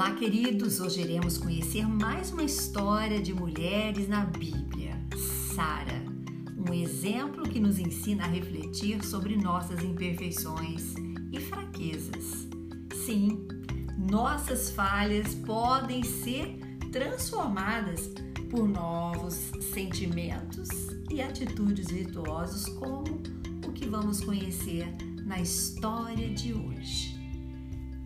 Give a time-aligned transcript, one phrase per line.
[0.00, 0.80] Olá, queridos!
[0.80, 4.98] Hoje iremos conhecer mais uma história de mulheres na Bíblia.
[5.54, 6.02] Sara,
[6.56, 10.94] um exemplo que nos ensina a refletir sobre nossas imperfeições
[11.30, 12.48] e fraquezas.
[13.04, 13.46] Sim,
[14.10, 16.58] nossas falhas podem ser
[16.90, 18.10] transformadas
[18.50, 20.70] por novos sentimentos
[21.10, 23.20] e atitudes virtuosos, como
[23.68, 24.90] o que vamos conhecer
[25.26, 27.20] na história de hoje,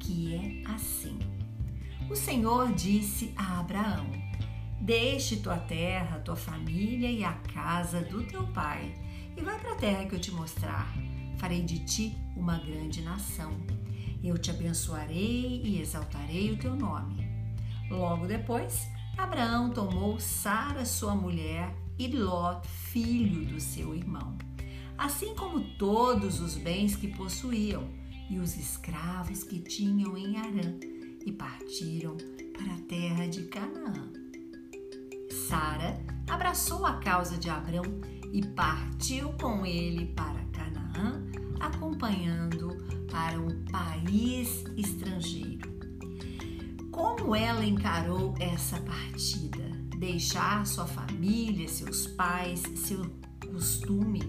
[0.00, 1.33] que é assim.
[2.08, 4.06] O Senhor disse a Abraão:
[4.78, 8.94] Deixe tua terra, tua família e a casa do teu pai,
[9.34, 10.92] e vai para a terra que eu te mostrar.
[11.38, 13.52] Farei de ti uma grande nação.
[14.22, 17.26] Eu te abençoarei e exaltarei o teu nome.
[17.90, 18.86] Logo depois,
[19.16, 24.36] Abraão tomou Sara, sua mulher, e Lot, filho do seu irmão,
[24.98, 27.88] assim como todos os bens que possuíam
[28.28, 30.93] e os escravos que tinham em Arã
[31.24, 32.16] e partiram
[32.52, 34.10] para a terra de Canaã.
[35.48, 37.84] Sara abraçou a causa de Abrão
[38.32, 41.22] e partiu com ele para Canaã,
[41.60, 42.76] acompanhando
[43.10, 45.72] para um país estrangeiro.
[46.90, 49.64] Como ela encarou essa partida?
[49.98, 53.04] Deixar sua família, seus pais, seu
[53.52, 54.22] costume?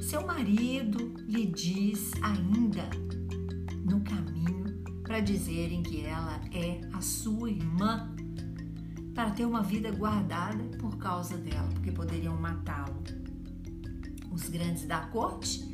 [0.00, 2.88] Seu marido lhe diz ainda
[3.84, 4.55] no caminho
[5.06, 8.12] para dizerem que ela é a sua irmã,
[9.14, 13.02] para ter uma vida guardada por causa dela, porque poderiam matá-lo.
[14.32, 15.64] Os grandes da corte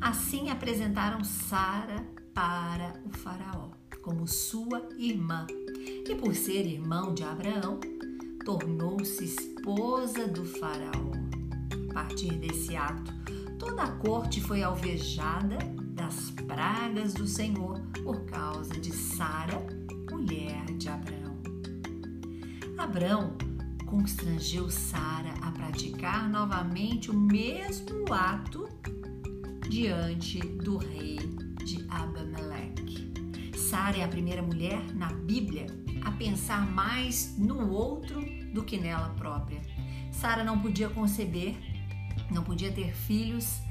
[0.00, 3.70] assim apresentaram Sara para o faraó
[4.02, 5.46] como sua irmã,
[6.08, 7.78] e por ser irmão de Abraão,
[8.44, 11.12] tornou-se esposa do faraó.
[11.88, 13.12] A partir desse ato,
[13.58, 15.56] toda a corte foi alvejada
[16.12, 19.66] das pragas do Senhor por causa de Sara,
[20.10, 21.40] mulher de Abraão.
[22.76, 23.34] Abraão
[23.86, 28.68] constrangeu Sara a praticar novamente o mesmo ato
[29.70, 31.16] diante do rei
[31.64, 33.10] de Abameleque.
[33.56, 35.66] Sara é a primeira mulher na Bíblia
[36.04, 38.20] a pensar mais no outro
[38.52, 39.62] do que nela própria.
[40.10, 41.56] Sara não podia conceber,
[42.30, 43.62] não podia ter filhos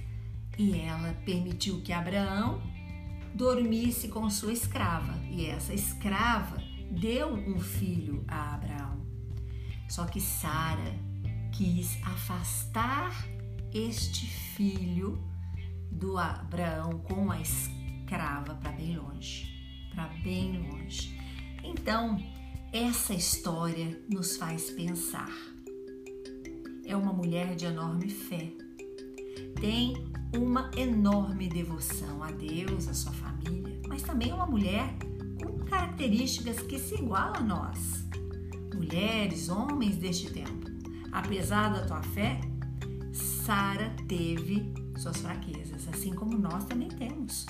[0.57, 2.61] e ela permitiu que Abraão
[3.33, 5.17] dormisse com sua escrava.
[5.29, 9.01] E essa escrava deu um filho a Abraão.
[9.87, 10.93] Só que Sara
[11.51, 13.13] quis afastar
[13.73, 15.21] este filho
[15.91, 19.47] do Abraão com a escrava para bem longe,
[19.93, 21.17] para bem longe.
[21.63, 22.17] Então,
[22.73, 25.31] essa história nos faz pensar.
[26.85, 28.51] É uma mulher de enorme fé.
[29.59, 34.95] Tem uma enorme devoção a Deus, a sua família, mas também uma mulher
[35.43, 38.05] com características que se igualam a nós.
[38.73, 40.71] Mulheres, homens deste tempo.
[41.11, 42.39] Apesar da tua fé,
[43.11, 47.45] Sara teve suas fraquezas, assim como nós também temos.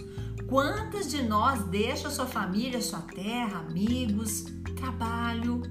[0.48, 5.62] Quantas de nós deixam sua família, sua terra, amigos, trabalho?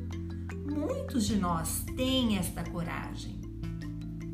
[0.64, 3.40] Muitos de nós têm esta coragem.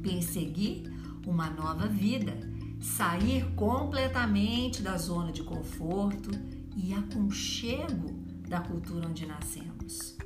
[0.02, 0.92] Perseguir
[1.26, 2.38] uma nova vida
[2.80, 6.30] sair completamente da zona de conforto
[6.76, 8.12] e aconchego
[8.48, 10.16] da cultura onde nascemos.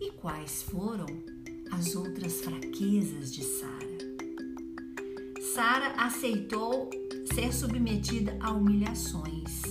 [0.00, 1.06] E quais foram
[1.70, 4.00] as outras fraquezas de Sara?
[5.54, 6.90] Sara aceitou
[7.34, 9.62] ser submetida a humilhações.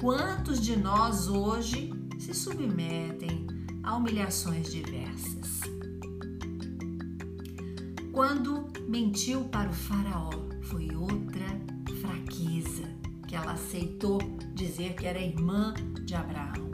[0.00, 3.46] Quantos de nós hoje se submetem
[3.82, 5.60] a humilhações diversas?
[8.12, 10.30] Quando mentiu para o Faraó,
[10.66, 11.46] foi outra
[12.00, 12.88] fraqueza
[13.28, 14.18] que ela aceitou
[14.54, 15.72] dizer que era irmã
[16.04, 16.70] de Abraão.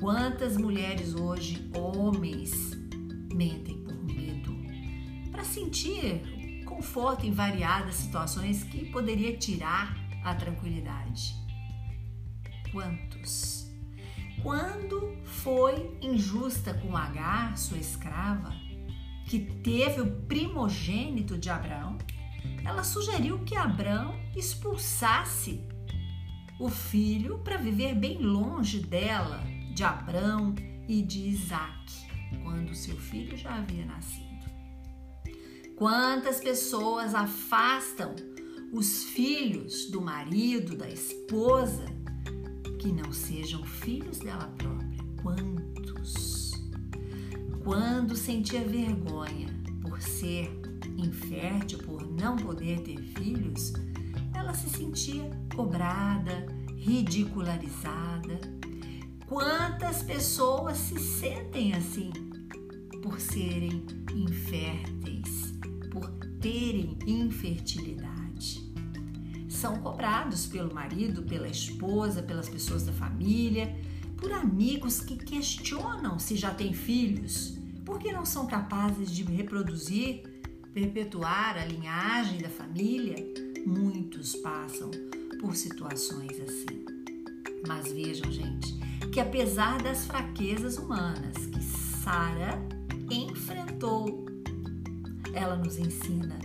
[0.00, 2.72] Quantas mulheres hoje, homens,
[3.32, 4.56] mentem por medo
[5.30, 11.34] para sentir conforto em variadas situações que poderia tirar a tranquilidade?
[12.72, 13.70] Quantos?
[14.42, 18.52] Quando foi injusta com Agar, sua escrava,
[19.26, 21.96] que teve o primogênito de Abraão?
[22.64, 25.60] Ela sugeriu que Abraão expulsasse
[26.58, 29.42] o filho para viver bem longe dela,
[29.74, 30.54] de Abraão
[30.88, 31.92] e de Isaac,
[32.42, 34.24] quando seu filho já havia nascido.
[35.76, 38.14] Quantas pessoas afastam
[38.72, 41.84] os filhos do marido, da esposa,
[42.80, 45.02] que não sejam filhos dela própria?
[45.20, 46.52] Quantos?
[47.64, 49.48] Quando sentia vergonha
[49.82, 50.63] por ser
[50.96, 53.72] infértil, por não poder ter filhos,
[54.34, 56.46] ela se sentia cobrada,
[56.76, 58.40] ridicularizada.
[59.26, 62.12] Quantas pessoas se sentem assim
[63.02, 65.54] por serem inférteis,
[65.90, 66.08] por
[66.40, 68.72] terem infertilidade?
[69.48, 73.74] São cobrados pelo marido, pela esposa, pelas pessoas da família,
[74.18, 80.33] por amigos que questionam se já têm filhos, porque não são capazes de reproduzir,
[80.74, 83.16] perpetuar a linhagem da família.
[83.64, 84.90] Muitos passam
[85.40, 86.84] por situações assim.
[87.66, 88.74] Mas vejam, gente,
[89.12, 92.60] que apesar das fraquezas humanas que Sara
[93.08, 94.26] enfrentou,
[95.32, 96.38] ela nos ensina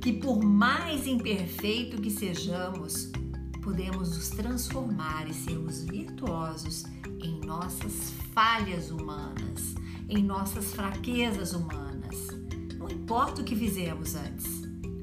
[0.00, 3.10] que por mais imperfeito que sejamos,
[3.62, 6.84] podemos nos transformar e sermos virtuosos
[7.20, 9.74] em nossas falhas humanas,
[10.08, 12.37] em nossas fraquezas humanas.
[12.88, 14.46] Não importa o que fizemos antes,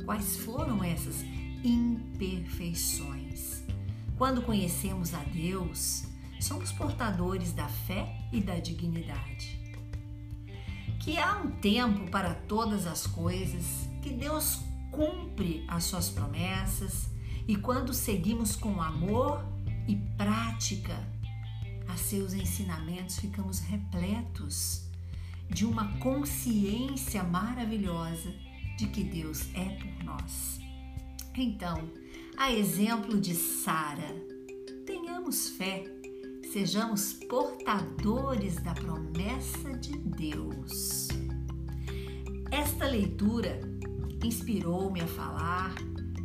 [0.06, 1.24] quais foram essas
[1.64, 3.64] imperfeições.
[4.18, 6.06] Quando conhecemos a Deus,
[6.40, 9.62] somos portadores da fé e da dignidade.
[11.00, 14.62] Que há um tempo para todas as coisas, que Deus
[14.92, 17.12] cumpre as suas promessas
[17.48, 19.46] e quando seguimos com amor
[19.88, 20.98] e prática
[21.88, 24.86] a seus ensinamentos, ficamos repletos
[25.50, 28.34] de uma consciência maravilhosa
[28.78, 30.60] de que Deus é por nós.
[31.38, 31.90] Então,
[32.38, 34.16] a exemplo de Sara,
[34.86, 35.84] tenhamos fé,
[36.52, 41.08] sejamos portadores da promessa de Deus.
[42.52, 43.60] Esta leitura
[44.24, 45.76] inspirou-me a falar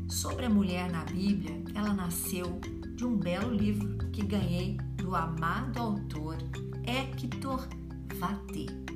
[0.09, 2.61] sobre a mulher na Bíblia, ela nasceu
[2.97, 6.37] de um belo livro que ganhei do amado autor
[6.85, 7.69] Hector
[8.17, 8.90] Vate.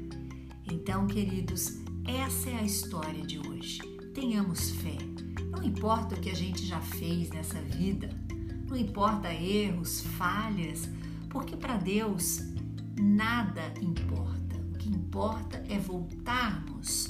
[0.70, 3.80] Então, queridos, essa é a história de hoje.
[4.14, 4.96] Tenhamos fé.
[5.50, 8.08] Não importa o que a gente já fez nessa vida,
[8.68, 10.88] não importa erros, falhas,
[11.30, 12.40] porque para Deus
[12.98, 14.56] nada importa.
[14.72, 17.08] O que importa é voltarmos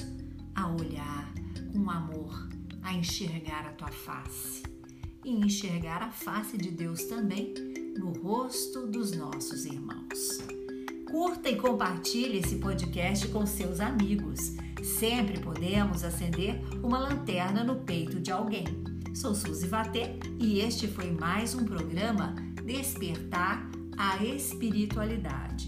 [0.53, 1.33] a olhar
[1.71, 2.49] com amor
[2.83, 4.63] a enxergar a tua face
[5.23, 7.53] e enxergar a face de Deus também
[7.97, 10.54] no rosto dos nossos irmãos.
[11.09, 14.53] Curta e compartilhe esse podcast com seus amigos.
[14.83, 18.65] Sempre podemos acender uma lanterna no peito de alguém.
[19.13, 22.35] Sou Suzy Vatê e este foi mais um programa
[22.65, 25.67] Despertar a Espiritualidade.